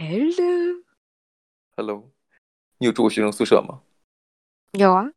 [0.00, 2.10] Hello，Hello，
[2.78, 3.82] 你有住过学生宿舍吗？
[4.72, 5.12] 有啊，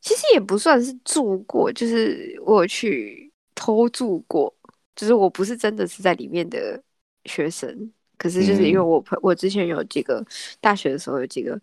[0.00, 4.52] 其实也不算是住过，就是我去偷住过，
[4.96, 6.82] 就是我不是真的是在里面的
[7.26, 10.26] 学生，可是就是因为我朋、嗯、我之前有几个
[10.60, 11.56] 大学的时候有几个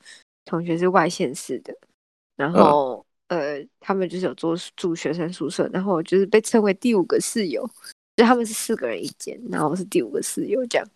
[0.46, 1.78] 同学是外县市的，
[2.38, 7.70] 然后、嗯、呃他们就是有住住学生宿舍，然后我就是被称为第五个室友，
[8.16, 10.88] 就他们是四个人一间，然后我是第五个室友这样。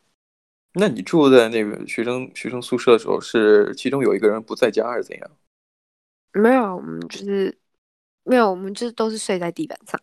[0.73, 5.31] 那你住在那个学生学生宿舍的时候，是其中有一个人不在家，还是怎样？
[6.34, 7.57] 没有，我们就是
[8.23, 9.99] 没有，我们就是都是睡在地板上。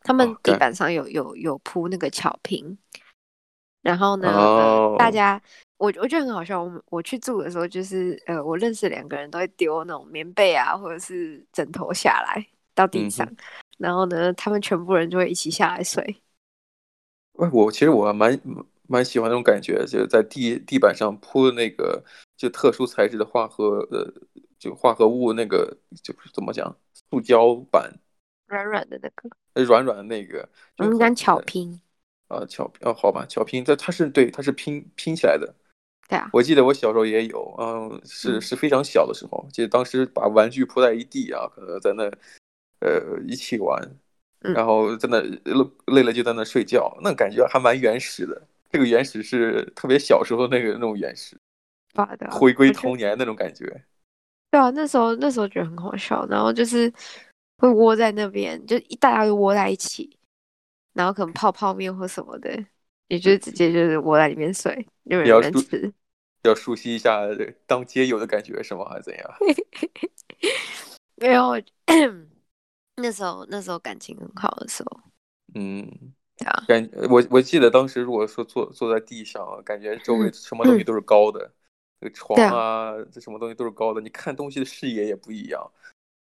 [0.00, 1.12] 他们地板上有、oh.
[1.12, 2.78] 有有铺那个草坪，
[3.82, 4.92] 然后呢，oh.
[4.92, 5.38] 呃、大家
[5.76, 6.62] 我我觉得很好笑。
[6.62, 13.36] 我我去住的时候，就是呃，我认识两个人都会丢那种棉被啊，或者是枕头下来到地上，嗯、
[13.76, 16.22] 然后呢，他们全部人就会一起下来睡。
[17.32, 18.40] 喂，我其实我蛮。
[18.88, 22.02] 蛮喜欢那种感觉，就是在地地板上铺的那个
[22.36, 24.10] 就特殊材质的化合呃，
[24.58, 26.74] 就化合物那个就是怎么讲，
[27.10, 27.92] 塑胶板，
[28.46, 31.78] 软软的那个，软软的那个，我们讲巧拼，
[32.28, 35.54] 啊巧拼，哦好吧，巧拼，这它是对，它是拼拼起来的，
[36.08, 42.04] 对啊，我记得我小时候也有，嗯，是是非常小的时候，记得当时把玩具铺在一地啊，可能在那
[42.80, 43.78] 呃一起玩，
[44.40, 45.20] 然后在那
[45.92, 48.42] 累了就在那睡觉，那感觉还蛮原始的。
[48.70, 51.38] 这个原始是特别小时候那个那种原始，
[52.18, 53.64] 的回归童年那种感觉。
[54.50, 56.92] 对啊，那时候那时候觉得很好笑，然后就是
[57.58, 60.18] 会窝在那边，就一大家都窝在一起，
[60.92, 62.50] 然后可能泡泡面或什么的，
[63.08, 64.74] 也就直接就是窝在里面睡，
[65.04, 65.92] 因为没有人吃。
[66.44, 67.22] 要熟悉一下
[67.66, 68.84] 当街友的感觉是吗？
[68.88, 69.34] 还是怎样？
[71.16, 71.60] 没有，
[72.96, 75.00] 那时候那时候感情很好的时候，
[75.54, 76.14] 嗯。
[76.66, 81.50] 感我我记得当时如果说坐坐在地上，感觉周围什么东西都是高的，
[82.00, 85.70] 这个床啊，这什么东西都是高的，你看东西的视野也不一样。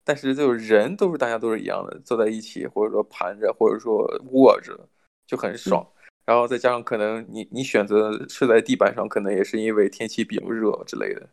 [0.03, 4.87] 但是就人都是大家都是一样的，坐在一起或者说盘着或者说卧着
[5.25, 5.85] 就很爽。
[6.25, 11.27] 然后再加上可能你你选择睡在地板上，可能也是因为天气比较热之类的。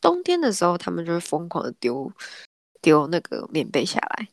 [0.00, 2.12] 冬天的时候，他们就是疯狂的丢
[2.80, 4.28] 丢那个棉被下来。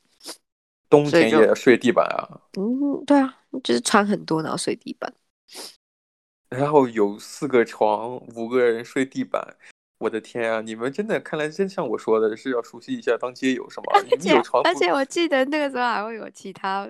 [0.89, 2.41] 冬天也睡地板啊？
[2.57, 3.38] 嗯，对啊。
[3.63, 5.13] 就是穿很多，然后睡地板，
[6.49, 9.55] 然后有四个床，五个人睡地板。
[9.99, 10.61] 我的天啊！
[10.61, 13.87] 你们真的看来真像我说的，是要熟悉一下当街友是吗？
[13.91, 14.33] 而且
[14.63, 16.89] 而且我记得那个时候还会有其他，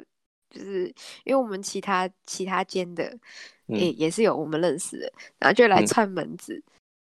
[0.51, 0.85] 就是
[1.23, 3.05] 因为我们其他其他间的
[3.65, 6.61] 也、嗯、也是有我们认识的，然后就来串门子，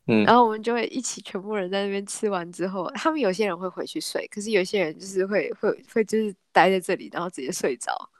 [0.06, 8.10] 嗯，然后我们就会一起全部人在那边吃完之后，他们有些人会回去睡，可是有些人就是会会会就是待在这里，然后直接睡着。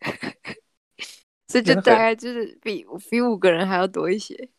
[1.48, 4.50] 这就大概就是比比五个人还要多一些，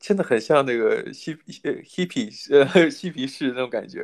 [0.00, 1.36] 真的很像那个嬉
[1.84, 4.02] 嬉皮呃嬉皮士那种感觉，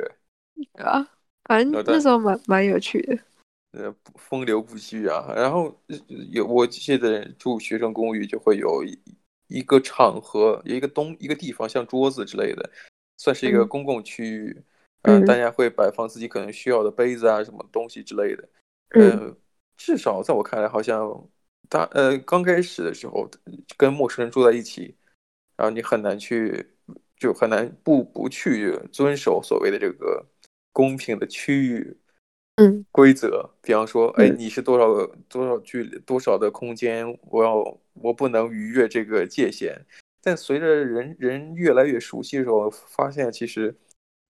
[0.73, 1.05] 啊，
[1.43, 3.19] 反正那时候蛮蛮有趣的，
[3.73, 5.33] 呃，风流不羁啊。
[5.35, 5.77] 然后
[6.31, 8.81] 有我记得住学生公寓就会有
[9.47, 12.71] 一个场合，有一个东一个地方，像桌子之类的，
[13.17, 14.63] 算是一个公共区域，
[15.01, 18.49] 嗯、呃，大家会摆放自己可能需要的杯子啊，什么东西之类的，
[18.91, 19.37] 呃、嗯。
[19.85, 21.29] 至少在我看来，好像
[21.67, 23.29] 大呃刚开始的时候
[23.75, 24.95] 跟陌生人住在一起，
[25.57, 26.65] 然后你很难去，
[27.17, 30.25] 就很难不不去遵守所谓的这个
[30.71, 31.97] 公平的区域
[32.55, 33.49] 嗯规则。
[33.61, 39.85] 比方说，哎，你是多少多少距离多少的空间，我要我不能逾越这个界限。
[40.21, 43.75] 但随着人人越来越熟悉的时候，发现其实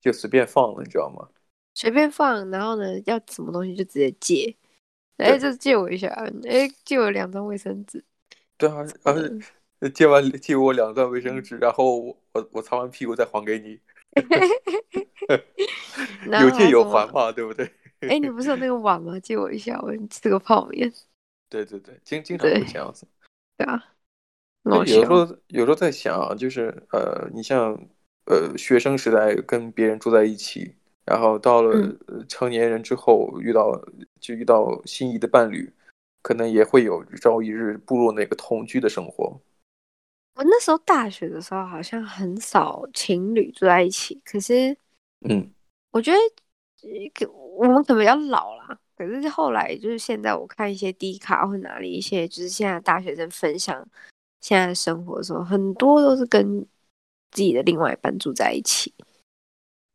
[0.02, 1.30] 就随便放了，你知道吗？
[1.76, 4.56] 随便放，然后呢，要什么东西就直接借。
[5.24, 6.08] 哎，就借我一下，
[6.48, 8.04] 哎，借我两张卫生纸。
[8.58, 9.22] 对啊，然后
[9.90, 13.80] 借完借我两张卫生纸，然后我我我擦完屁股再还给你。
[16.42, 17.70] 有借有还嘛，对不对？
[18.02, 19.20] 哎，你不是有那个碗吗？
[19.20, 20.92] 借我一下，我吃个泡面。
[21.50, 23.08] 对对对，经经常会这样子。
[23.58, 23.84] 对啊。
[24.64, 27.74] 有时候有时候在想啊，就是呃，你像
[28.26, 30.76] 呃学生时代跟别人住在一起。
[31.06, 31.76] 然后到了
[32.30, 33.78] 成年人之后，嗯、遇到
[34.24, 35.70] 就遇到心仪的伴侣，
[36.22, 39.38] 可能也会有朝一日步入那个同居的生活。
[40.36, 44.76] 我那时候大学的时候好像很少情侣住在一起，可是，
[45.28, 45.52] 嗯，
[45.92, 47.28] 我觉得
[47.58, 48.80] 我们可能比较老啦。
[48.96, 53.86] 可是后来就是现在我看一些低卡或哪里一些，就是现在大学生分享
[54.40, 56.62] 现在的生活的时候，很多都是跟
[57.32, 58.94] 自己的另外一半住在一起。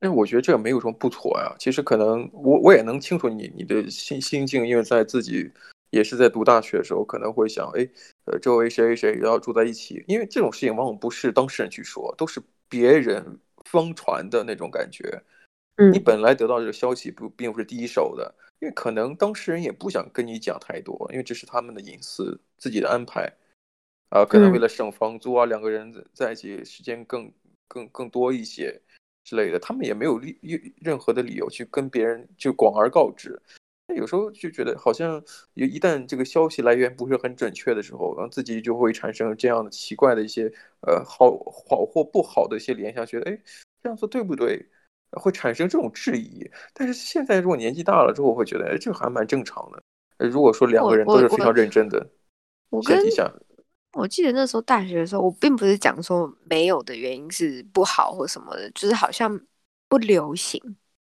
[0.01, 1.55] 但我觉得这个没有什么不妥呀。
[1.59, 5.51] 其实可能我我也能清楚你你的心心境，因为在自己
[5.91, 7.89] 也是在读大学的时候，可能会想，哎，
[8.27, 15.23] 呃，周围谁谁谁要住在一起，因为这种事情往往不是当事人去说，都是别人疯传的那种感觉。
[15.77, 23.33] 嗯，你本来得到这个消息不并不是第一手的，因为可能当事人也不想跟你讲太多，因为这是他们的隐私，自己的安排。
[24.11, 27.31] 啊，可能为了省房租啊，两个人在一起时间更
[27.69, 28.81] 更更多一些
[29.29, 30.39] 之类的，他们也没有理
[30.81, 33.39] 任何的理由去跟别人就广而告之。
[33.87, 35.23] 那有时候就觉得好像
[35.53, 41.31] 一旦这个消息来源不是很准确的时候，然后自己就会产生这样的奇怪的一些呃好
[41.69, 43.39] 好或不好的一些联想，觉得哎
[43.83, 44.67] 这样做对不对？
[45.13, 46.51] 会产生这种质疑。
[46.73, 50.27] 但是现在如果年纪大了之后，我会觉得哎这还蛮正常的。
[50.27, 52.09] 如果说两个人都是非常认真的
[52.83, 53.31] 前提下。
[53.99, 59.39] 我记得那时候大学的时候，我并不是讲说没有的原因是不好或什么的，就是好像
[59.89, 60.63] 不流行，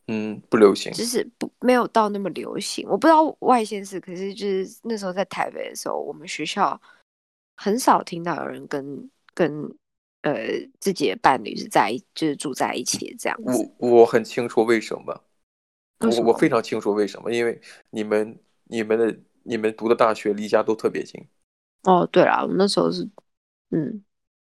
[0.08, 2.88] 嗯，不流行，就是不没有到那么流行。
[2.88, 6.80] 我不知道外县市，可是就是那时候在台北的时候，我们学校
[7.58, 9.64] 很少听到有人跟跟
[10.22, 10.34] 呃
[10.80, 13.72] 自己的伴侣是在就是住在一起这样子。
[13.80, 15.24] 我我很清楚为什么，
[16.02, 16.28] 为什么？
[16.28, 17.60] 我我非常清楚为什么，因为
[17.90, 21.26] 你们你们的你们读的大学离家都特别近。
[21.84, 23.08] 哦，对了，我们那时候是，
[23.72, 24.04] 嗯，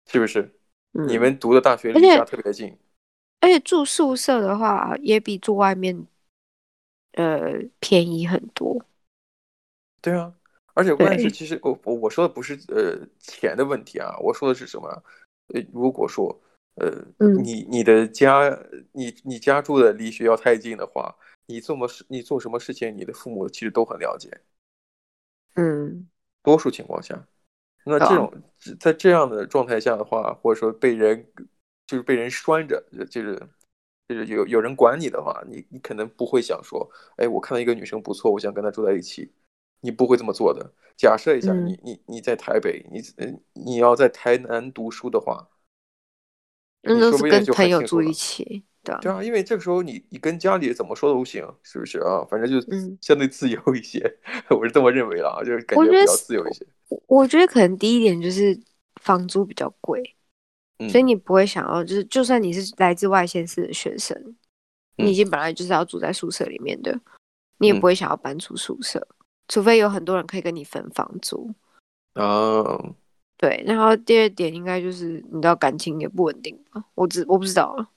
[0.07, 0.53] 是不是？
[0.93, 2.77] 嗯，你们读的大学离家特别近，
[3.41, 6.07] 而且住宿舍的话也比住外面，
[7.11, 8.85] 呃，便宜很多。
[10.01, 10.33] 对啊，
[10.73, 14.87] 而且关键是，其实我我我说的不是呃钱的问题啊，我说的是什么？
[15.53, 16.33] 呃，如果说
[16.75, 18.57] 呃，嗯，你你的家
[18.93, 21.13] 你你家住的离学校太近的话，
[21.47, 24.29] 你做什么事你做什么事情，你的父母其实都很了解。
[25.55, 26.07] 嗯。
[26.47, 27.27] 多数情况下，
[27.83, 28.33] 那这种
[28.79, 31.29] 在这样的状态下的话，或者说被人
[31.85, 33.37] 就是被人拴着，就是
[34.07, 39.29] 就是有有人管你的话，你你可能不会想说，哎，我看到一个女生不错，我想跟她住在一起，
[39.81, 40.71] 你不会这么做的。
[40.95, 43.01] 假设一下，你你你在台北，你
[43.51, 45.49] 你要在台南读书的话，
[46.83, 48.63] 那都是跟朋友住一起。
[49.01, 52.25] 对啊，因为这个时候你你跟家里怎么说都行，是不是啊？
[52.29, 52.59] 反正就
[53.01, 56.65] 相对自由一些，嗯、 我是这么认为的啊，就是感觉比较自由一些。
[56.89, 58.57] 我，我觉得可能第一点就是
[59.01, 60.15] 房租比较贵，
[60.79, 64.15] 嗯、所以你不会想要，就是就算你是来自外县市的学生，
[64.97, 66.99] 嗯、你已经本来就是要住在宿舍里面的，
[67.59, 69.15] 你也不会想要搬出宿舍，嗯、
[69.47, 71.53] 除非有很多人可以跟你分房租
[72.13, 72.63] 啊。
[73.37, 77.87] 对，然后第二点应该就是你知道感情也不稳定吧，我知我不知道啊。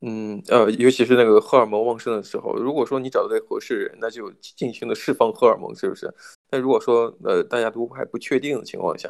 [0.00, 6.08] 嗯，呃，尤其是那个荷尔蒙旺盛的时候，如果说你找到对合适人，那就尽情的释放荷尔蒙，是不是？
[6.48, 9.08] 但如果说呃大家都还不确定的情况下，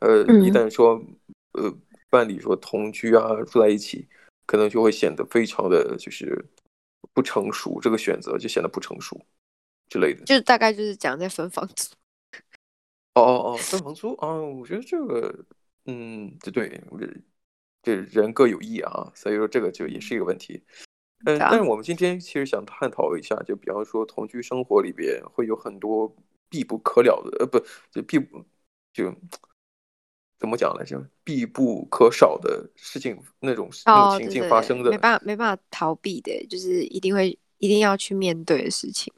[0.00, 1.02] 呃，一旦说
[1.52, 1.74] 呃
[2.10, 4.06] 伴侣说同居啊住在一起，
[4.44, 6.44] 可能就会显得非常的就是
[7.14, 9.18] 不成熟，这个选择就显得不成熟
[9.88, 10.26] 之类的。
[10.26, 11.94] 就大概就是讲在分房租。
[13.14, 15.34] 哦哦哦，分房租啊，我觉得这个
[15.86, 16.80] 嗯，对对。
[17.88, 20.62] 这人各有异啊，所以说这个就也是一个问题。
[21.24, 26.14] 嗯，但是我们今天其实想探讨一下，就比方说同居生活里边会有很多
[26.50, 27.58] 必不可了的，呃，不，
[27.90, 28.44] 就必不
[28.92, 29.10] 就
[30.38, 31.02] 怎么讲来着？
[31.24, 39.10] 必不可少的事情，那种那种情境发生的，哦、对对没办法没办法逃避的，就是一定会一定要去面对的事情。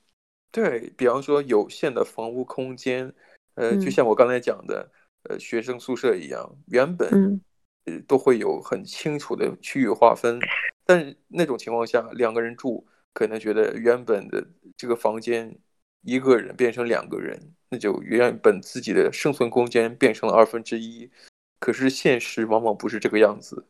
[0.53, 3.13] 对，比方说有限的房屋空间，
[3.55, 4.91] 呃，就像我刚才讲的，
[5.25, 7.41] 嗯、呃，学生宿舍一样，原本。
[7.87, 10.39] 嗯都会有很清楚的区域划分，
[10.85, 14.47] 但是那种情况下，两个人住可能觉得原本的
[14.77, 15.59] 这个房间
[16.03, 21.11] 一个人变成两个人，那就原本自己的生存空间变成了二分之一。
[21.59, 23.67] 可是现实往往不是这个样子，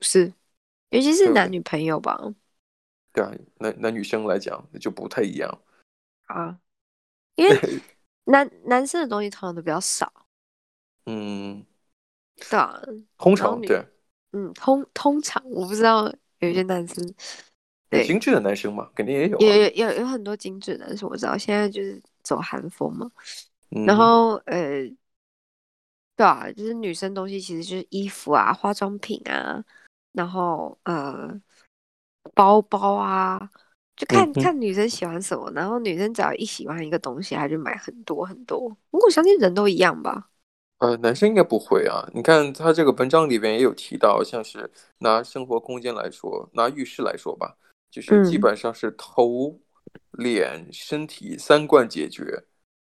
[0.00, 0.32] 是，
[0.90, 2.18] 尤其是男女朋友吧？
[3.12, 5.62] 对啊，男男女生来讲就不太一样
[6.26, 6.58] 啊，
[7.36, 7.58] 因为
[8.24, 10.26] 男男生的东西通常都比较少，
[11.06, 11.64] 嗯。
[12.36, 12.80] 对啊，
[13.16, 13.84] 通常对，
[14.32, 17.14] 嗯，通通常我不知道有一些男生，
[17.88, 19.40] 对精致的男生嘛，肯定也有、啊，
[19.74, 23.10] 有有很多精致的男生，我知道现在就是走韩风嘛，
[23.70, 24.82] 嗯、然后呃，
[26.16, 29.64] 对啊，就是女生东西其实就是衣服啊、化妆品啊，
[30.12, 31.40] 然后呃，
[32.34, 33.50] 包包啊，
[33.96, 38.76] 就看、嗯、看女生喜欢什么，然后女生只要一喜欢一个东西，她就买很多很多。
[38.90, 40.30] 我相信人都一样吧。
[40.84, 42.06] 呃，男生应该不会啊。
[42.12, 47.56] 你看他这个文章里边也有提到，像是拿生活空间来说，拿浴室来说吧，
[47.90, 49.58] 就是基本上是头、
[50.10, 52.44] 脸、身体三罐解决。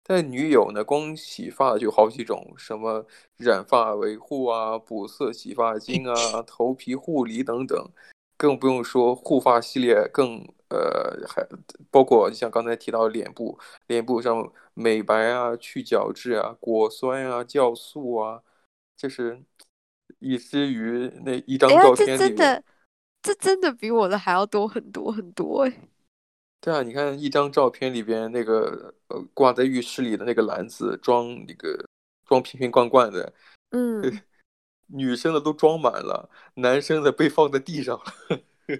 [0.03, 7.89] 但女友呢，光洗发就好几种，什么染发维护啊、补色洗发精啊、头皮护理等等。
[8.37, 11.47] 更不用说护发系列更，更呃还
[11.91, 18.43] 包括像刚才提到脸部，脸部上美白啊、去角质啊、果酸啊、酵素啊，
[18.97, 19.43] 就是
[20.19, 22.65] 以至于那一张照片里面，这真的，
[23.23, 25.89] 这真的比我的还要多很多很多哎。
[26.61, 31.87] 对啊，你看一张照片里边那个呃挂在浴室里的那个篮子装那个
[32.25, 33.33] 装瓶瓶罐罐的，
[33.71, 34.21] 嗯。
[34.89, 38.05] 女生的都装满了，男生的被放在地上了，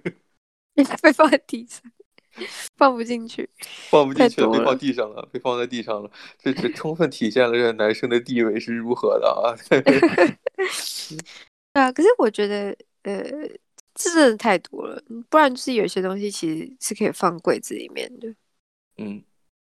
[1.03, 1.83] 被放在地上，
[2.77, 3.49] 放不进去，
[3.91, 9.57] 放不进去了，被放地上了，被放在地上了，这这充分体现了这个男生的地位是如何的啊！
[11.73, 13.23] 对啊，可是我觉得，呃，
[13.95, 18.29] 这真的太多了，不然就是有些东西其实是可以放柜子里面的。
[18.99, 19.23] 嗯，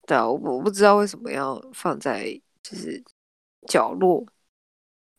[0.08, 3.04] 对啊，我我不知道为什么要放在就是
[3.68, 4.26] 角落。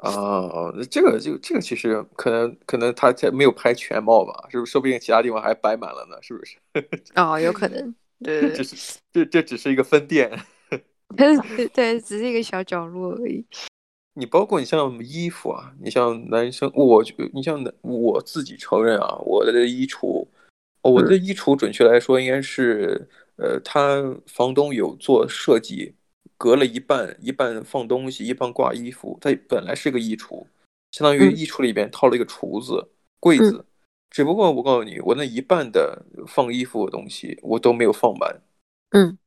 [0.00, 4.72] 啊，这个就这个其实可能可能他才没有拍全貌吧，是不是？
[4.72, 6.56] 说不定其他地方还摆满了呢，是不是？
[7.16, 10.30] 哦，有可能，对，只是这这只是一个分店，
[11.74, 13.44] 对，只是一个小角落而已。
[14.14, 17.04] 你包括你像衣服啊，你像男生，我
[17.34, 20.26] 你像我自己承认啊，我的衣橱，
[20.82, 25.94] 我的衣橱准确来说应该是，嗯、呃，他房东有做设计。
[26.40, 29.18] 隔了一半，一半放东西，一半挂衣服。
[29.20, 30.46] 它本来是个衣橱，
[30.90, 32.88] 相当于衣橱里边套了一个橱子、
[33.20, 33.58] 柜子。
[33.58, 33.64] 嗯、
[34.08, 38.40] 只不过我告诉你，我那一半的放衣服的东西我都没有放满。
[38.92, 39.18] 嗯，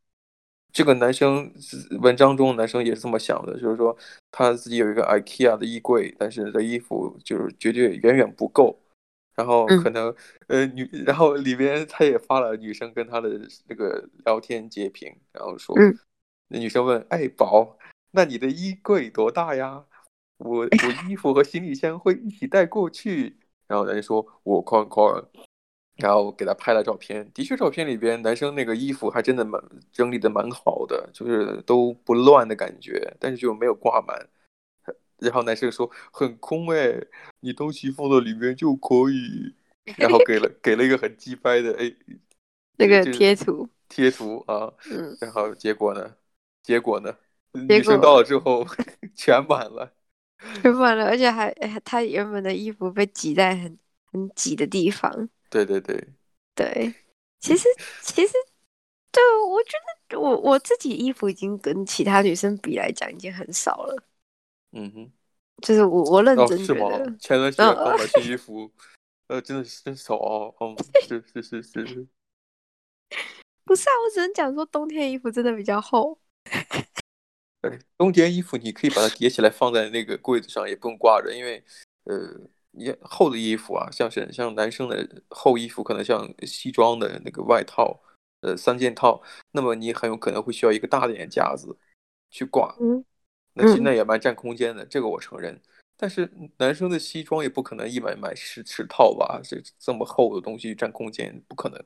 [0.72, 1.54] 这个男生
[2.02, 3.96] 文章中男生也是这么想的，就是说
[4.32, 8.76] 他自己有一个 IKEA 的衣柜，但是这衣服就是绝对远远不够。
[9.36, 10.10] 然后可能、
[10.48, 15.78] 嗯、呃女，然后里边他也发了女生跟他的那个聊天截屏，然后说。
[15.80, 15.96] 嗯
[16.54, 17.80] 那女生问：“哎，宝，
[18.12, 19.86] 那你的衣柜多大呀？
[20.38, 25.04] 我我衣服和行李箱会一起带过去。”然后男生说：“我看看。”
[25.98, 27.32] 然后给他拍了照片。
[27.34, 29.60] 的确，照片里边男生那个衣服还真的蛮
[29.92, 34.30] 整理的蛮好的，就是都不乱的感觉，但是就没有挂满。
[35.18, 37.02] 然后男生说：“很空哎，
[37.40, 39.56] 你东西放到里面就可以。”
[39.98, 41.92] 然后给了给了一个很鸡掰的哎，
[42.78, 46.14] 那个贴图贴图啊，嗯，然后结果呢？
[46.64, 47.16] 结果呢？
[47.68, 48.66] 女生到了之后
[49.14, 49.94] 全满了，
[50.64, 51.54] 全满了，而且还
[51.86, 53.78] 她原本的衣服被挤在很
[54.12, 55.30] 很挤的地方。
[55.52, 56.04] 对对对
[56.56, 56.92] 对，
[57.40, 57.68] 其实
[58.02, 58.34] 其实
[59.12, 59.70] 对，我觉
[60.10, 64.04] 得我我自己衣服已经跟其他女生比来讲已经很少了。
[64.72, 65.12] 嗯哼，
[65.62, 67.18] 就是我我认真觉得，哦、是吗？
[67.20, 68.72] 前段时间刚买新衣服，
[69.28, 70.56] 呃，真的是真少哦。
[70.60, 70.76] 嗯，
[71.08, 72.08] 是是是是是，
[73.64, 76.18] 不是啊，我只能讲说冬天衣服真的比较厚。
[77.62, 81.64] 对， 冬天衣服你可以把它叠起来放在那个柜子上，也不用挂着，因为
[82.04, 82.16] 呃，
[82.72, 88.02] 你厚的衣服啊，像是像男生的厚衣服，可能像西装的那个外套，
[88.42, 89.22] 呃，三件套，
[89.52, 91.78] 那么你很有可能会需要一个大点的架子
[92.30, 93.06] 去挂，嗯，
[93.54, 95.62] 那那也蛮占空间的，这个我承认。
[95.96, 101.86] 但是男生的西装也不可能一买买十十套吧，这这么厚的东西占空间，不可能。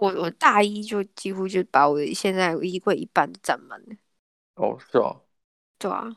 [0.00, 3.86] 我我大一就几乎就把我现在衣柜一半都占满了。
[4.54, 5.20] 哦，是哦，
[5.78, 6.08] 对啊，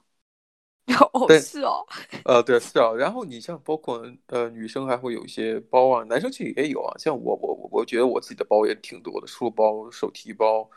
[1.14, 1.86] 哦，是哦，
[2.26, 2.94] 呃，对，是啊。
[2.94, 6.94] 然后你像包括呃女生还会有一些包啊，男生其实也有啊。
[6.98, 10.70] 像我我我觉得我自己的包也挺多的，书包、手提包，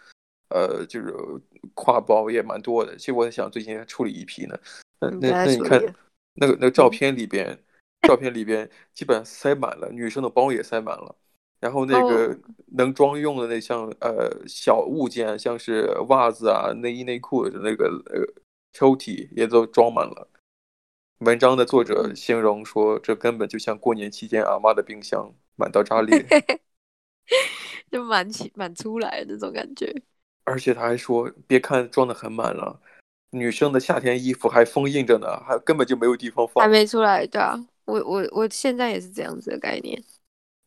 [0.50, 1.12] 呃，就是
[1.74, 2.96] 挎包也蛮多的。
[2.96, 4.58] 其实我在想最近还处理一批呢。
[4.98, 5.80] 那那那你看
[6.34, 11.16] 那个那个照片里边，嗯、照片里边基本上塞满了，女生的包也塞满了。
[11.66, 12.38] 然后那个
[12.76, 18.22] 能装用的那像呃小物件，像是袜子啊、内衣内裤的那个呃
[18.72, 20.28] 抽屉也都装满了。
[21.18, 26.24] 文章的作者形容说，这根本就像过年期间阿妈的冰箱满到炸裂，
[27.90, 29.92] 就满起满出来的那种感觉。
[30.44, 32.80] 而且他还说，别看装的很满了，
[33.30, 37.26] 女生的夏天衣服还封印着呢，还根本就没有地方放，还没出来。
[37.26, 40.00] 对啊，我我我现在也是这样子的概念。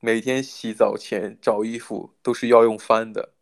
[0.02, 3.34] 每天洗澡前找衣服都是要用翻的，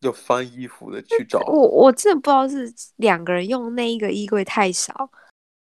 [0.00, 1.38] 要翻衣服的去找。
[1.46, 5.10] 我我真的不知道是两个人用那一个衣柜太少，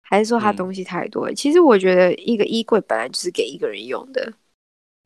[0.02, 1.28] 还是说他东西太多。
[1.30, 4.32] 嗯、其实我觉得一个衣柜本来就是给一个人用的。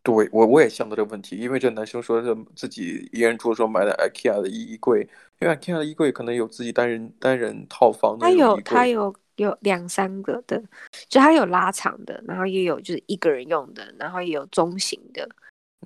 [0.03, 5.09] 对，我我也想到这个问题，因为这男生说是自己一人住的时候买的 IKEA 的衣柜，
[5.41, 8.27] 因为 IKEA 的衣柜可能有自己单人单人套房的。
[8.27, 9.15] 他有他有。
[9.43, 10.63] 有两三个的，
[11.09, 15.29] 就它有拉长的，然后也有就是一个人用的，然后也有中型的。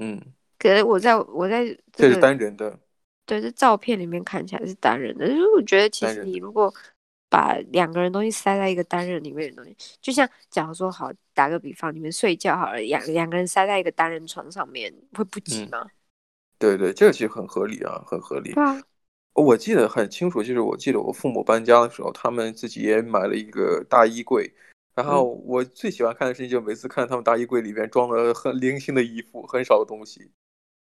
[0.00, 0.20] 嗯，
[0.58, 2.78] 可是我在我在这是单人的，
[3.24, 5.26] 对，这照片里面看起来是单人的。
[5.26, 6.72] 就是我觉得其实你如果
[7.28, 15.80] 把两个人东西塞在一个单人里面的东西，就像假如说好打个比方，你们睡觉好了，两两个人塞在一个单人床上面，会不挤吗？
[15.82, 15.90] 嗯？
[16.58, 18.52] 对对，这个其实很合理啊，很合理。
[18.52, 18.80] 对啊，
[19.36, 24.52] 我记得很清楚，就是我记得我父母搬家的时候，他们自己也买了一个大衣柜。
[24.94, 30.20] 然后我最喜欢看的事情，就每次看他们大衣柜里边装了很零星的衣服，很少的东西。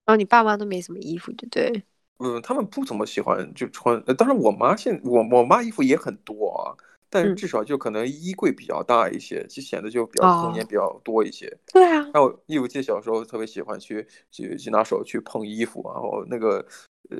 [0.04, 1.82] 然后你爸妈都没什么衣服，对不对？
[2.18, 4.02] 嗯，他们不怎么喜欢就穿。
[4.16, 6.74] 当然，我妈现我我妈衣服也很多啊，
[7.08, 11.46] 但是至少就可能衣柜比较大一些，就显得就比较空间比较多一些。
[11.46, 12.10] 哦、对啊。
[12.12, 16.66] 然后，因为我记得小时候特别喜欢去去去拿手去碰衣服，然后那个
[17.10, 17.18] 呃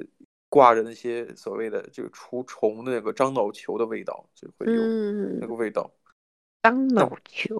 [0.52, 4.82] 挂着那些所谓的就除虫的那个樟脑球的味道，就会有
[5.40, 5.90] 那个味道。
[5.94, 5.98] 嗯
[6.62, 7.58] 樟脑球，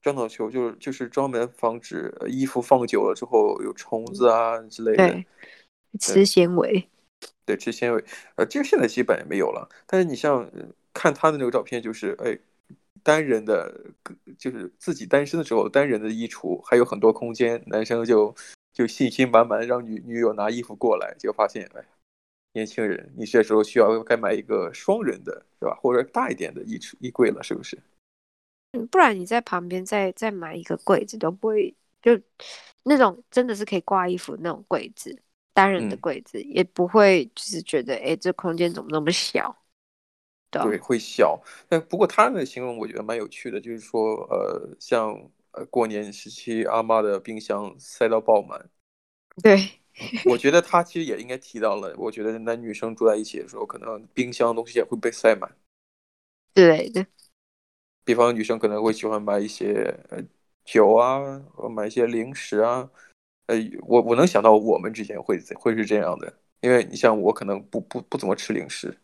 [0.00, 5.08] 樟脑球就是就是专门防止衣服放久了之后有虫子啊之类的。
[5.08, 5.26] 对，
[6.00, 6.88] 吃纤维。
[7.44, 8.02] 对，吃纤维。
[8.36, 9.68] 呃，这个现在基本也没有了。
[9.86, 10.50] 但是你像
[10.94, 12.36] 看他的那个照片，就是哎，
[13.04, 13.92] 单人的，
[14.38, 18.34] 就是自己单身的时候单人的衣橱还有很多空间，男生就
[18.72, 21.84] 就信心满满让女女友拿衣服过来，结果发现哎，
[22.52, 25.74] 年轻人，你这时候需要该买一个双人的，是吧？
[25.80, 27.78] 或者大一点的衣橱衣柜了，是不是？
[28.90, 32.18] 不然你在旁边再再买一个柜子都不会，就
[32.84, 35.14] 那种真的是可以挂衣服那种柜子，
[35.52, 39.54] 单人的柜子、嗯、也不会就是觉得哎，这空间怎么那么小？
[40.50, 41.42] 对，对会小。
[41.68, 48.70] 但不过他的形容我觉得蛮有趣的，就是说呃，像呃过年时期阿妈的冰箱塞到爆满。
[49.42, 49.56] 对，
[50.24, 55.50] 我觉得他其实也应该提到了，我觉得男女生住在一起的时候，可能冰箱东西也会被塞满。
[56.54, 57.06] 对的。
[58.04, 60.20] 比方女生可能会喜欢买一些呃
[60.64, 62.90] 酒啊，买一些零食啊，
[63.46, 63.56] 呃，
[63.86, 68.98] 我我能想到我们之前会会是这样的，因为你像我可能不不不怎么吃零食，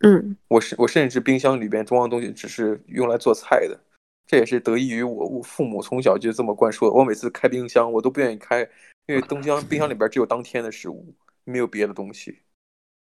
[0.00, 3.80] 嗯，我是我甚至冰箱里边装的东西只是用来做菜的，
[4.26, 6.92] 这也是得益于我我父母从小就这么灌输的。
[6.92, 8.68] 我每次开冰箱我都不愿意开，
[9.06, 11.14] 因为冰箱冰箱里边只有当天的食物，
[11.44, 12.42] 没有别的东西。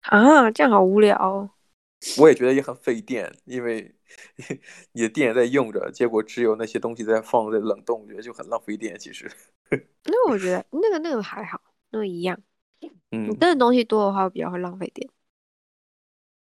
[0.01, 1.49] 啊，这样好无聊哦。
[2.17, 3.95] 我也觉得也很费电，因为
[4.91, 8.99] 你的电也在用着，结果只有那些东西在放在冷冻，我觉得就很浪费电。
[8.99, 9.31] 其实，
[10.03, 12.37] 那我觉得那个那个还好，那个一样。
[13.11, 15.09] 嗯，你真的东西多的话，比较会浪费电，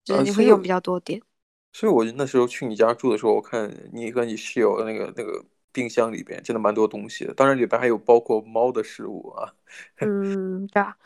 [0.04, 1.20] 就是你会用比较多电。
[1.20, 1.26] 啊，
[1.72, 9.52] 所以，所以我那时候去你家住的时候，我看你和你室友的那个那个冰箱里边真的蛮多东西的，当然里边还有包括猫的食物啊。
[10.00, 10.96] 嗯，对啊，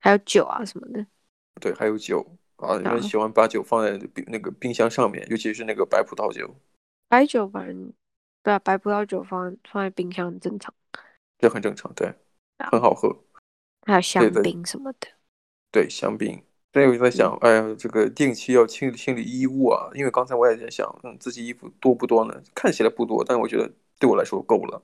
[0.00, 1.06] 还有酒啊什么的。
[1.60, 2.36] 对，还有酒。
[2.56, 6.54] 啊，你们喜欢把酒放在冰那个冰箱上面，尤其是那个白葡萄酒。
[7.08, 7.92] 白酒反正
[8.42, 10.72] 对啊，白葡萄酒放放在冰箱很正常。
[11.38, 12.14] 这很正常，对，
[12.70, 13.16] 很好喝。
[13.84, 15.08] 还有香槟什么的。
[15.72, 16.40] 对，对，香槟。
[16.72, 22.42] 所以我就在想，哎呀，这个定期要清理清理衣物啊，因为刚才我也在想，嗯，自己衣服多不多呢？
[22.54, 23.68] 看起来不多，但我觉得
[24.02, 24.82] 对我来说够了，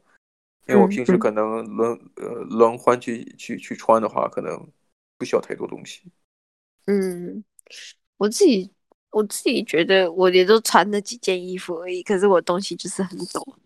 [0.68, 4.57] 因为我平时可能轮、呃轮换去去去穿的话，可能
[5.18, 6.02] 不需要太多东西。
[6.87, 7.42] 嗯。
[8.16, 8.68] 我自己
[9.11, 13.59] 我自己觉得我也就穿那几件衣服而已，可是我东西就是很多。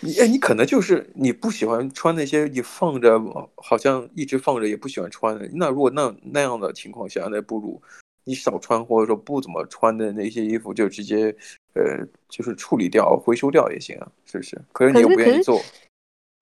[0.00, 3.18] 你哎，你可能就是你不喜欢穿那些你放着
[3.56, 5.48] 好像一直放着也不喜欢穿的。
[5.54, 7.80] 那如果那那样的情况下，那不如
[8.24, 11.34] 你少穿或者说不怎么穿的那些衣服就直接
[11.74, 14.60] 呃就是处理掉回收掉也行啊，是不是？
[14.72, 15.60] 可是你又不愿意做。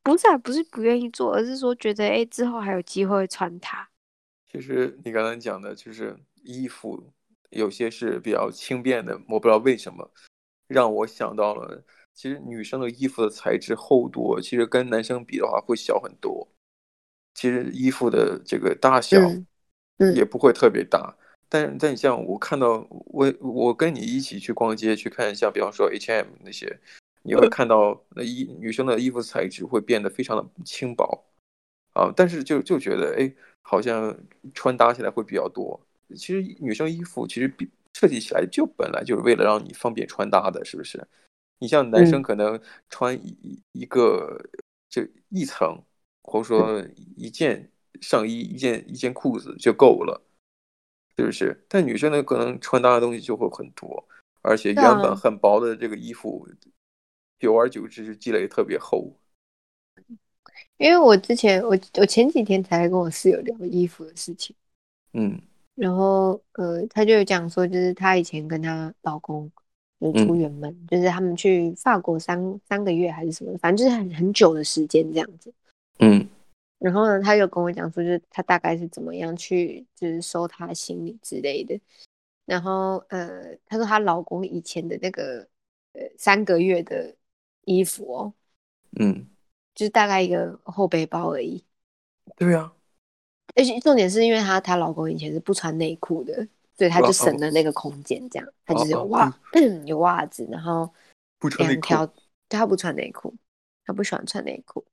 [0.03, 3.88] 不是啊，不是不愿意做，而是说觉得哎之后还有机会穿它。
[4.51, 7.12] 其实你刚才讲的就是衣服，
[7.51, 10.11] 有些是比较轻便的，我不知道为什么，
[10.67, 16.49] 让我想到了，其实女生的衣服的材质厚度，其实跟男生比的话会小很多。
[17.35, 19.19] 其实衣服的这个大小，
[20.14, 21.14] 也不会特别大。
[21.19, 26.79] 嗯嗯、但但你像我看到我我跟你一起去逛街去看，像比方说 H&M 那些，
[27.23, 31.25] 你会看到那衣女生的衣服材质会变得非常的轻薄
[31.95, 33.33] 啊，但是就就觉得哎。
[33.71, 34.17] 好像
[34.55, 35.79] 穿搭起来会比较多。
[36.17, 41.07] 其实女生衣服其实比设计起来就本来就是为了让你方便穿搭的，是不是？
[41.59, 42.59] 你像男生可能
[42.89, 44.43] 穿一一个
[44.89, 45.79] 就一层，
[46.23, 46.83] 或者说
[47.15, 50.19] 一件上衣、一件一件裤子就够了，
[51.18, 51.64] 是不是？
[51.68, 54.07] 但女生呢，可能穿搭的东西就会很多，
[54.40, 56.48] 而且原本很薄的这个衣服，
[57.40, 59.12] 久而久之就积累特别厚。
[60.76, 64.54] 因为我之前我我前几天才跟我室友聊衣服的事情，
[65.12, 65.37] 嗯，
[65.74, 69.50] 然后呃，她就有讲说，就是她以前跟她老公
[70.00, 75.52] 就出远门，嗯、就是他们去法国三三个月还是什么，反正就是很很久的时间这样子，
[75.98, 76.24] 嗯，
[76.79, 81.81] 然后呢，他又跟我讲说，就是他大概是怎么样去就是收他行李之类的，
[82.45, 85.41] 然后呃，她说她老公以前的那个
[85.93, 87.14] 呃三个月的
[87.64, 88.33] 衣服哦，
[89.01, 89.27] 嗯，
[89.75, 91.64] 就是大概一个后背包而已。
[92.37, 92.73] 对啊，
[93.57, 100.88] 而且重点是因为她她老公以前是不穿内裤的，所以她就省了那个空间，这样她就是有袜、嗯、 有袜子，然后
[101.59, 102.09] 两条，
[102.49, 103.35] 她不穿内裤，
[103.85, 104.85] 她不喜欢穿内裤。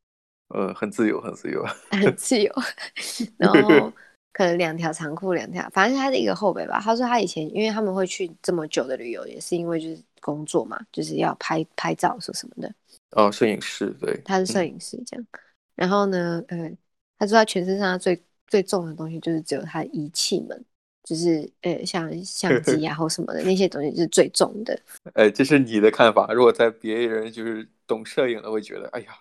[0.56, 2.50] 呃，很自由，很自由，很自由。
[3.36, 3.92] 然后
[4.32, 6.80] 可能两条长裤，两条，反正他的一个后背吧。
[6.82, 12.74] 他说他以前，因为他们会去这么久的旅游，也是因为就是工作嘛，就是要拍拍照说什么的。
[13.12, 15.26] 哦，摄影师，对，他是摄影师这样。
[15.32, 15.40] 嗯、
[15.76, 16.72] 然后呢，呃，
[17.20, 20.66] 他说他全身上最最重的东西就是只有他的仪器们，
[21.04, 24.80] 就是呃，像相 机啊或什么的那些东西是最重的。
[25.16, 26.32] 哎，这是你的看法。
[26.32, 29.18] 如果在别人就是懂摄影的，会觉得，哎呀。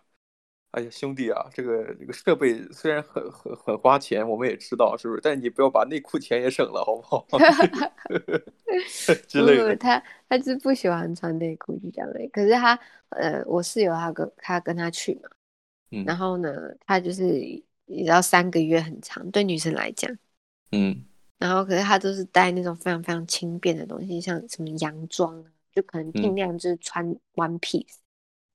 [0.75, 5.21] 哎呀，兄弟啊，这个这个设备虽然很很很花钱，我们也知道是不是？
[5.23, 7.25] 但你不要把内裤钱也省了，好不好？
[9.29, 9.77] 之类的。
[9.77, 12.29] 他他就是不喜欢穿内裤，就这样的。
[12.33, 12.77] 可是他
[13.11, 15.31] 呃，我室友他跟他跟他去嘛，
[15.93, 16.53] 嗯，然后呢，
[16.85, 17.23] 他就是
[17.87, 20.11] 你知道三个月很长，对女生来讲，
[20.73, 21.05] 嗯，
[21.39, 27.07] 然后可是他都是带那种非常非常轻便的东西，像什么洋装，就可能尽量就是穿
[27.37, 28.03] one piece，、嗯、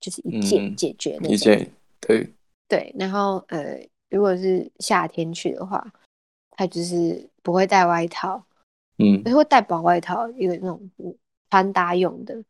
[0.00, 1.30] 就是一件解决那种。
[1.30, 2.32] 嗯、一件对
[2.68, 5.84] 对，然后呃，如果是夏天去的话，
[6.52, 8.44] 他就是不会带外套，
[8.98, 10.80] 嗯，会带薄外套，一个那种
[11.50, 12.40] 穿搭用的。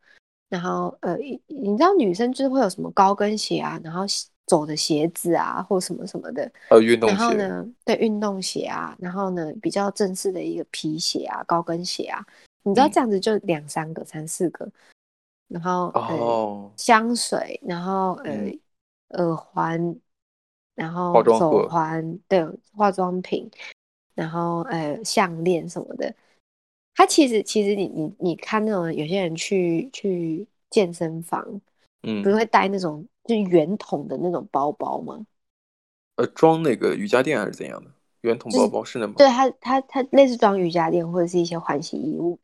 [0.47, 4.03] 然后呃，你知道女生就是会有什么高跟鞋啊，然后
[4.45, 7.15] 走的鞋子啊，或什么什么的，呃，运动鞋。
[7.15, 12.23] 然后呢，对，运动鞋啊，然后呢，比较正式的一个皮鞋啊，高跟鞋啊，
[12.63, 14.69] 你知道这样子就两三个、嗯、三四个，
[15.47, 18.51] 然后哦、呃，香水，然后呃。
[19.11, 19.95] 嗯耳环，
[20.75, 22.45] 然后手环，对，
[22.75, 23.49] 化妆品，
[24.15, 26.13] 然后呃项链什么的。
[26.93, 31.61] 它其实其实你你你看那种有些人去去健身房，
[32.03, 35.25] 嗯，不是会带那种就是圆筒的那种包包吗？
[36.17, 37.89] 呃，装那个瑜伽垫还是怎样的？
[38.21, 39.13] 圆筒包包是那吗？
[39.17, 42.37] 对，它它它类似装瑜伽垫或者是一些换洗衣物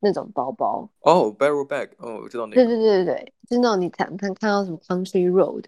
[0.00, 0.88] 那种包包。
[1.00, 2.64] 哦，oh，barrel bag，哦，我知道那个。
[2.64, 5.64] 对对对对对，就是那种你常看看到什么 country road。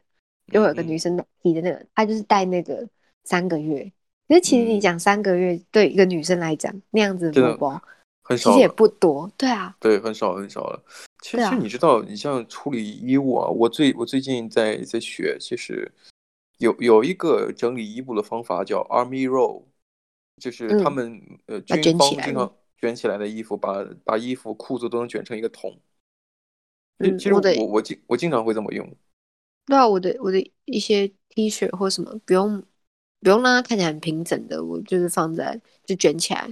[0.52, 2.88] 就有个女生提的那个，她就是带那个
[3.24, 3.90] 三个月。
[4.28, 7.82] 可是其实你讲三个月，对一个女生来讲，那样子的包包
[8.22, 9.30] 很少，其实也不多。
[9.38, 10.84] 对啊，对，很少很少了。
[11.22, 15.90] 其实你知道，你像处理衣物啊，我最我最近在在学，其实
[16.58, 19.62] 有有一个整理衣物的方法叫 Army Roll，
[20.40, 25.74] 就是他们呃军方经常卷起来的衣服，把把衣服裤子都能卷成一个桶。
[26.98, 28.86] 嗯，其实我我经我经常会这么用。
[29.68, 32.58] 对啊，我的我的一些 T 恤或什么，不用
[33.20, 36.48] 不用让它看起来很平整的，我就是放在就卷起来。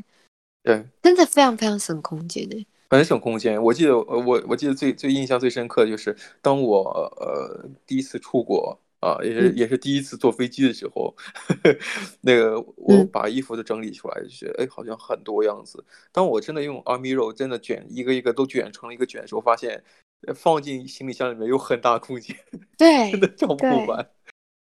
[0.63, 3.63] 对，真的非常非常省空间的，很省空间。
[3.63, 6.83] 我记得我我记得最最印象最深刻的就是当我
[7.19, 11.79] 呃第一次出国啊，也是、嗯、也是第一次坐飞机的时候，呵 呵
[12.21, 15.83] 那个我把衣服都整理出来，就觉得哎好像很多样子。
[16.13, 19.83] 当我真的用 Army Roll 真的卷一个一个都卷成了一个卷的时候，发现。
[20.35, 22.37] 放进行李箱里面有很大空间，
[22.77, 24.11] 对，真的装不完。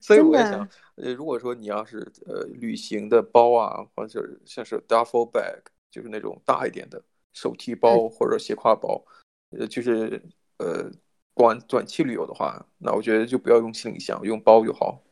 [0.00, 5.58] 所以我在想，呃，如果说你要是呃旅行的包啊，或者像是 duffel bag，
[5.90, 9.04] 就是那种大一点的手提包或者斜挎包，
[9.50, 10.22] 呃，就是
[10.58, 10.88] 呃
[11.34, 15.02] 短短期旅游的话，那我觉得就不要用行李箱，用包就好。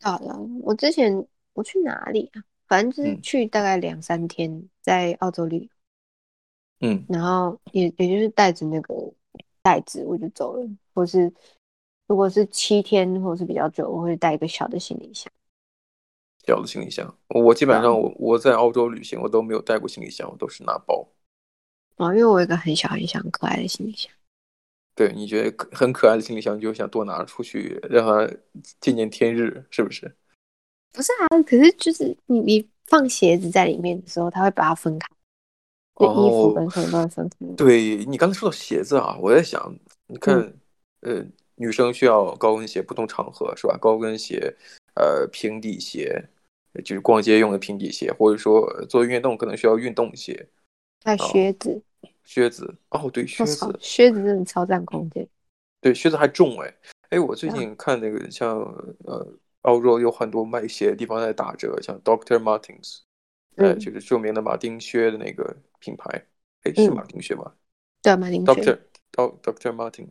[0.00, 2.42] 好了，我之前我去哪里啊？
[2.66, 5.68] 反正就是去大概两三天，在澳洲旅游。
[6.80, 8.94] 嗯，然后也也就是带着那个。
[9.66, 11.32] 袋子我就走了，或是
[12.06, 15.28] 如果是七天或是比较久，我会带一个小的行李箱。
[16.46, 21.08] 小的行李箱，我基本上我我在澳洲旅行，我都没有带过行李箱，我都是拿包。
[21.96, 24.12] 哦，因为我有一个很小很小很可爱的行李箱。
[24.94, 28.32] 对，你觉得很可爱的行李箱，就想多拿出去，让它
[28.80, 30.16] 见见天日，是不是？
[30.92, 35.08] 不是啊，可是就是你你放鞋子在里面的时候，它会把它分开。
[36.04, 37.56] 衣服跟什么什么？
[37.56, 39.74] 对，你刚才说到鞋子啊，我在想，
[40.06, 40.38] 你看，
[41.00, 43.78] 嗯、呃，女生需要高跟鞋，不同场合是吧？
[43.80, 44.54] 高跟鞋，
[44.94, 46.22] 呃，平底鞋，
[46.84, 50.46] 就是逛街用的平底鞋，或者说做运动可能需要运动鞋。
[51.04, 51.80] 那靴子，
[52.24, 55.26] 靴子哦，对，靴子，靴子真的超占空间。
[55.80, 56.74] 对，靴子还重哎，
[57.10, 58.58] 哎，我最近看那个像
[59.04, 59.26] 呃，
[59.62, 63.05] 澳洲有很多卖鞋的地方在打折，像 Doctor Martens。
[63.56, 66.08] 呃，就是著名的马丁靴的那个品牌，
[66.62, 67.52] 哎、嗯，是马丁靴吗？
[68.02, 68.78] 对，马丁靴。
[69.12, 70.08] Doctor Doctor Martin，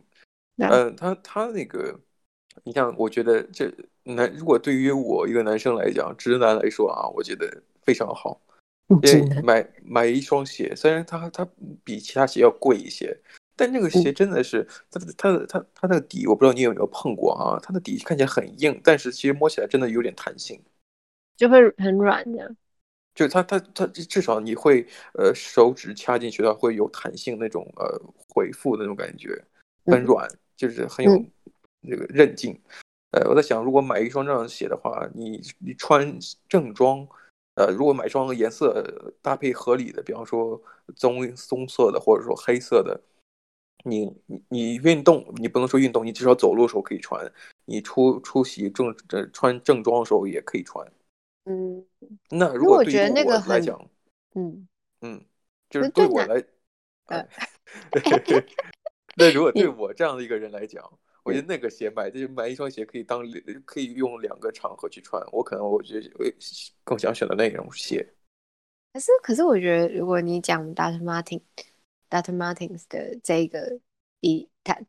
[0.56, 1.98] 嗯、呃，他他那个，
[2.64, 8.40] 你像，我觉得这男，如果对于我一个男生来讲，直男来说啊，我觉得非常好。
[8.88, 11.44] 因为买买一双鞋，虽然它它
[11.82, 13.16] 比其他鞋要贵一些，
[13.56, 17.58] 但这个鞋真的是它的它的它它的底，我不知道你有没有碰过啊？
[17.60, 20.62] 它的底看起来很硬，但是其实摸起来真的有点弹性，
[21.36, 22.56] 就会很软这样。
[23.16, 29.42] 就它它它至少你会呃手指掐进去的话会有弹性那种呃回复的那种感觉，
[29.86, 31.24] 很软，就是很有
[31.80, 32.60] 那个韧劲。
[33.12, 37.08] 呃，我在想，如果买一双这样的鞋的话，你你穿正装，
[37.54, 40.60] 呃，如果买双颜色搭配合理的，比方说
[40.94, 43.00] 棕棕色的，或者说黑色的，
[43.84, 47.32] 你你你运动，你不能说运动，你至少走路的时候可以穿，
[47.64, 48.94] 你出出席正
[49.32, 50.86] 穿正装的时候也可以穿。
[51.46, 51.84] 嗯，
[52.30, 53.90] 那如果对于我来讲，
[54.34, 54.68] 嗯
[55.00, 55.24] 嗯，
[55.70, 56.44] 就是对我来，
[57.06, 57.26] 呃，
[59.16, 60.84] 那如果对我这样的一个人来讲。
[61.26, 63.20] 我觉得那个鞋买，就买一双鞋可以当
[63.64, 65.20] 可以用两个场合去穿。
[65.32, 66.32] 我可能我觉得会
[66.84, 68.14] 更想选择那种鞋。
[68.92, 71.02] 可是可是我觉得，如果你讲 Dr.
[71.02, 71.42] Martin
[72.08, 72.32] Dr.
[72.32, 73.80] Martins 的这个
[74.20, 74.80] 以他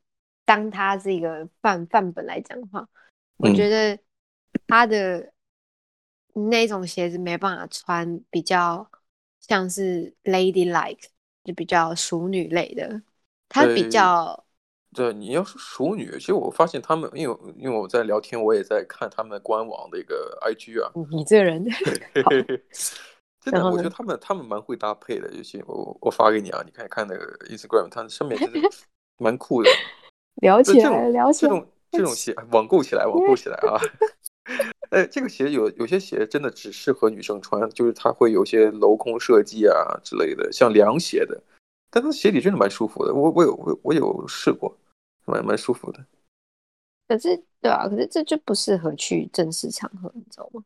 [0.45, 2.87] 当他是一个范范本来讲的话，
[3.37, 3.97] 我觉得
[4.67, 5.33] 他的
[6.45, 8.89] 那种鞋子没办法穿，比较
[9.39, 11.05] 像是 ladylike，
[11.43, 13.01] 就比较淑女类的，
[13.49, 14.43] 他比较。
[14.93, 20.91] 对，你要是淑女，其实我发现他们，因为因为我在聊天，我也在看他们官网的一个 IG 啊。
[21.11, 21.63] 你这个人，
[23.43, 25.29] 真的，我觉得他们他们蛮会搭配的。
[25.33, 28.59] 尤其我我发给你啊，你看看那个 Instagram，它上面真的
[29.19, 29.69] 蛮酷的。
[30.41, 33.79] 聊起来，聊起来，这种这 种鞋网购起来，网购起来啊！
[34.89, 41.41] 哎，这个鞋有有些鞋真的只适合女生穿，就是它会有些镂空设计啊之类的，像凉鞋的，
[41.89, 43.13] 但它鞋底真的蛮舒服的。
[43.13, 44.77] 我我有我我有试过。
[45.29, 46.05] 蛮蛮舒服的，
[47.05, 50.63] 可是对啊，可是这就不适合去正式场合，你知道吗？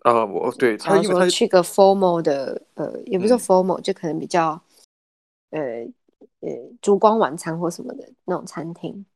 [0.00, 4.60] 啊，我对他，因为他去个 formal 的，呃，也不是 formal，、嗯、就可能比较，
[5.50, 5.60] 呃
[6.40, 6.48] 呃，
[6.82, 9.06] 烛光晚餐或什么的那种餐厅。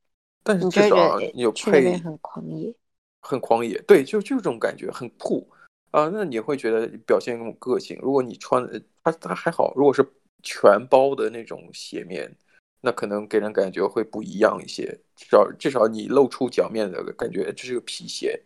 [0.44, 2.72] 但是至少你有配很狂野，
[3.22, 5.48] 很狂野，对，就就这种感觉，很酷
[5.92, 6.10] 啊。
[6.12, 7.98] 那你会觉得表现一种个性。
[8.02, 10.06] 如果你穿的，它它还好，如果是
[10.42, 12.36] 全包的那种鞋面。
[12.84, 18.42] 那可能给人感觉会不一样一些，至少至少你露出脚面的感觉，这是个皮鞋，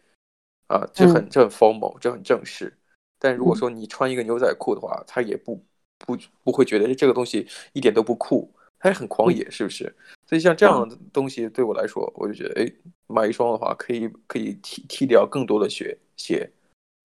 [0.66, 2.76] 啊，这很这很 formal，这很正式。
[3.18, 5.64] 但如果说你穿一个牛仔裤的话，他也不
[6.00, 9.94] 不不会觉得这个东西一点都不酷，它也很狂野，是不是？
[10.26, 12.72] 所以像这样的东西对我来说，我就觉得，哎，
[13.06, 16.50] 买一双的话，可以可以踢踢掉更多的鞋鞋。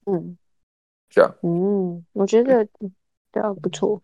[0.05, 0.37] 嗯，
[1.09, 1.31] 是啊。
[1.43, 2.67] 嗯，我觉得
[3.31, 4.01] 对啊，不错。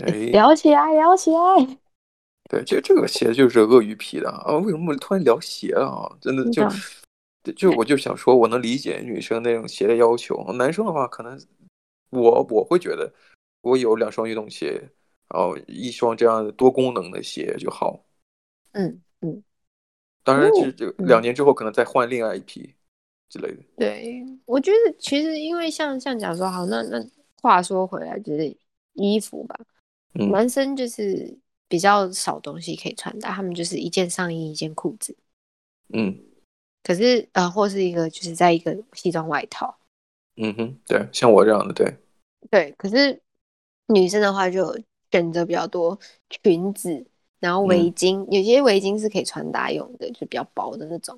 [0.00, 1.78] 哎，聊起来，聊起来。
[2.50, 4.56] 对，其实这个鞋就是鳄鱼皮的啊！
[4.58, 6.10] 为什么我突然聊鞋啊？
[6.20, 10.52] 真的就就我就想说，我能理解女生那种鞋的要求。
[10.52, 11.40] 男生的话，可能
[12.10, 13.12] 我我会觉得，
[13.62, 14.82] 我有两双运动鞋，
[15.28, 18.04] 然后一双这样的多功能的鞋就好。
[18.72, 19.42] 嗯嗯。
[20.22, 22.74] 当然，就就两年之后可能再换另外一批
[23.28, 23.62] 之类的。
[23.76, 27.04] 对，我觉得其实因为像像假如说好，那那
[27.42, 28.56] 话说回来，就是
[28.94, 29.56] 衣服吧，
[30.14, 31.38] 嗯、男生就是。
[31.66, 35.16] 比较少东西可以穿搭，他们就是一件上衣，一件裤子，
[35.88, 36.16] 嗯，
[36.84, 39.76] 可是呃，或是一个就是在一个西装外套，
[40.36, 41.96] 嗯哼，对，像我这样的，对，
[42.48, 43.20] 对，可是
[43.86, 44.78] 女生的话就
[45.14, 45.96] 选择比较多
[46.28, 47.06] 裙子，
[47.38, 51.16] 然后围巾，嗯、有些围巾是可以穿搭用的，就比较薄的那种，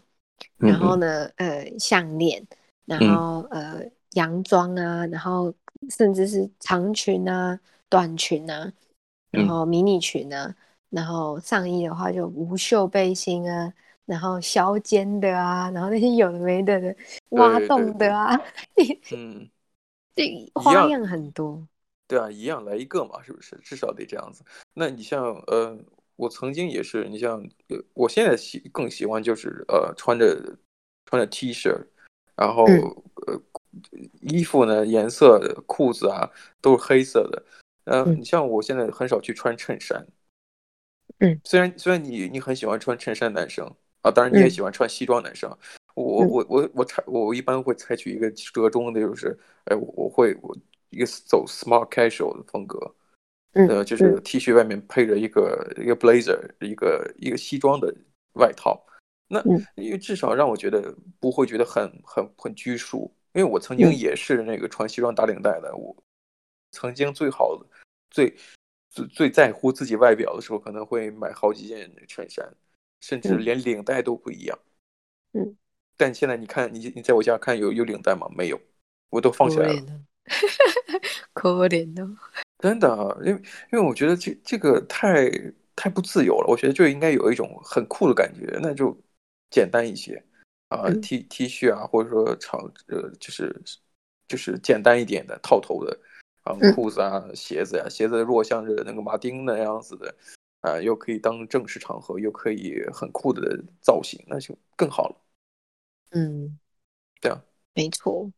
[0.59, 2.47] 然后呢，嗯、呃，项链，
[2.85, 5.51] 然后、嗯、呃，洋装啊，然后
[5.89, 8.71] 甚至是长裙啊、短裙啊。
[9.31, 10.57] 然后迷你裙呢、啊，嗯、
[10.91, 13.73] 然后上衣的话就无袖背心啊，
[14.05, 16.95] 然后削肩的啊，然后那些有的没的的
[17.31, 18.39] 挖洞的啊，
[19.13, 19.49] 嗯，
[20.15, 21.67] 这，花样很多。
[22.09, 23.57] 对啊，一样来一个嘛，是不是？
[23.63, 24.45] 至少得这样子。
[24.75, 25.77] 那你像呃，
[26.17, 30.57] 我曾经也是，你像呃我现在喜更喜欢就是呃，穿着
[31.07, 31.75] 穿着 T 恤，
[32.37, 32.81] 然后、嗯、
[33.27, 33.43] 呃，
[34.21, 37.43] 衣服呢颜色裤子啊都是黑色的。
[37.85, 40.07] 呃，你像我现在很少去穿衬衫，
[41.19, 43.65] 嗯，虽然虽然你你很喜欢穿衬衫，男生
[44.03, 45.59] 啊，当然你也喜欢穿西装，男生，嗯、
[45.95, 50.57] 我我我我采我一般会采取一个折中的，就是，哎，我我会我
[50.97, 52.95] 一个走 smart casual 的风格，
[53.53, 57.95] 嗯，呃，就是 T 恤外面配着一个、嗯、一个 blazer，一个一个西装的
[58.35, 58.85] 外套，
[59.29, 59.43] 那
[59.75, 65.95] 因为至少让我觉得不会觉得很很很拘束，因为我曾经也是那个穿西装打领带的，我。
[66.73, 67.65] 曾经最好的、
[68.11, 68.37] 最
[68.91, 72.55] 最最在乎自己外表的时候，可能会买好几件衬衫，
[73.01, 74.59] 甚至连领带都不一样。
[75.33, 75.57] 嗯，
[75.97, 78.29] 但现在你看，你你在我家看有有领带吗？
[78.37, 78.61] 没有，
[79.09, 79.83] 我都放起来了。
[81.33, 82.17] 可怜哦。
[82.59, 82.89] 真的，
[83.25, 85.31] 因为因为我觉得这这个太
[85.77, 86.47] 太不自由了。
[86.49, 88.97] 我觉得就应该有一种很酷的感觉，那就
[89.51, 90.23] 简单一些
[90.69, 93.55] 啊、呃、，T T 恤啊，或者说长呃，就是
[94.27, 95.97] 就是简单一点的套头的
[96.43, 100.09] 啊，裤子啊，鞋子呀、啊，鞋子如果像是那个马丁那样子的
[100.63, 105.17] 啊、呃，又可以当正式场合，又可以很酷的造型，那就更好了。
[106.11, 106.59] 嗯，
[107.21, 108.33] 对啊，没错。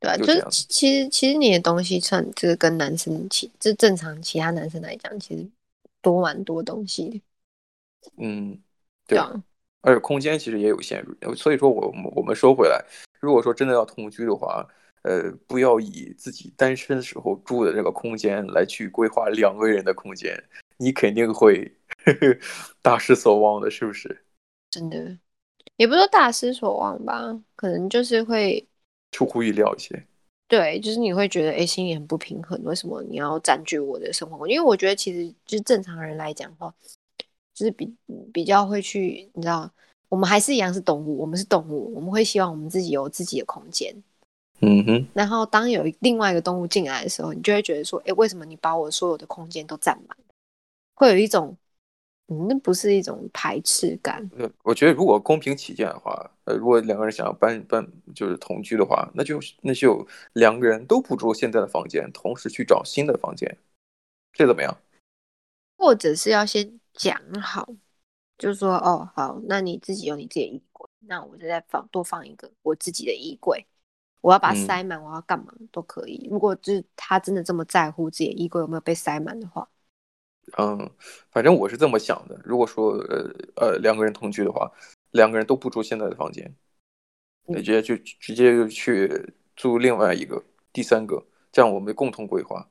[0.00, 5.44] 对啊，就，是其实其实你的东西算就是跟男生其就正常其他男生来讲，其实
[6.00, 7.20] 多蛮多东西的。
[8.16, 8.56] 嗯，
[9.08, 9.28] 对啊，
[9.80, 11.04] 而且空间其实也有限，
[11.36, 12.80] 所以说我们我们说回来，
[13.20, 14.64] 如果说真的要同居的话，
[15.02, 20.40] 呃，不要以自己单身的时候住的这个空间来去规划两个人的空间，
[20.76, 21.64] 你肯定会
[22.04, 22.38] 呵 呵
[22.80, 24.24] 大失所望的，是不是？
[24.70, 25.18] 真的，
[25.76, 28.64] 也不是说大失所望吧，可能就是会。
[29.10, 30.06] 出乎意料一些，
[30.46, 34.46] 对，就是你会觉得哎，心里很不平衡，为什么你要占据我的生活？
[34.48, 36.74] 因为我觉得其实就是正常人来讲的话，
[37.54, 37.92] 就是比
[38.32, 39.70] 比较会去，你知道，
[40.08, 43.94] 我们还是一样是动物，我们是动物，我们会希望我们自己有自己的空间。
[44.60, 45.06] 嗯哼。
[45.14, 50.16] 然后当有另外一个动物进来的时候，你就会觉得说，哎，为什么你把我所有的空间都占满？
[50.94, 51.56] 会有一种。
[52.30, 54.28] 嗯，那不是一种排斥感。
[54.36, 63.56] 呃，我觉得如果公平起见的话，呃，如果两个人想要搬搬就是同居的话，那就那就两个人都不住现在的房间，同时去找新的房间，
[64.34, 64.76] 这怎么样？
[65.78, 67.66] 或者是要先讲好，
[68.36, 73.64] 就是说，哦，好，那你自己有你自己的衣柜，那我就再放多放一个我自己的衣柜，
[74.20, 76.28] 我要把它塞满，嗯，我要干嘛都可以。
[76.30, 79.66] 如果就是他真的这么在乎自己的衣柜有没有被塞满的话。
[80.56, 80.90] 嗯，
[81.30, 82.40] 反正我是这么想的。
[82.42, 84.70] 如果说呃呃两个人同居的话，
[85.10, 86.54] 两个人都不住现在的房间，
[87.48, 92.66] 直接就直接就去租另外一个第三个，这样我们共同规划。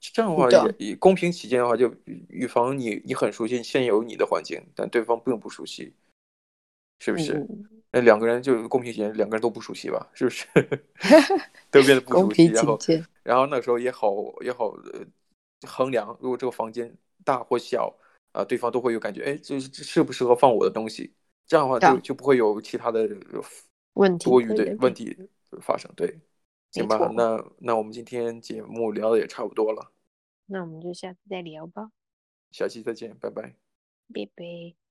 [0.00, 1.92] 这样的话也也公平起见的话，就
[2.28, 5.92] 预防你你很熟悉现有你的环境，但对方并不熟悉，
[7.00, 7.46] 是不是？
[7.90, 10.08] 那、嗯、两个人就公平起见，两个人都不熟悉吧？
[10.12, 10.46] 是不是？
[11.70, 12.78] 都变得不熟悉，然后
[13.22, 14.74] 然后那时候也好也好
[15.66, 16.94] 衡量，如果这个房间。
[17.26, 17.94] 大或小
[18.32, 21.12] 啊，对方都会有感觉，哎，这是适不适合放我的东西？
[21.46, 23.06] 这样的话就就不会有其他的
[23.94, 25.16] 问题，多余的问题
[25.60, 25.92] 发生。
[25.96, 26.18] 对，
[26.70, 29.92] 行吧，那那我们今天节目聊的也差不多了，
[30.46, 31.90] 那我们就下次再聊吧。
[32.50, 33.54] 下期再见，拜拜。
[34.12, 34.85] 拜拜。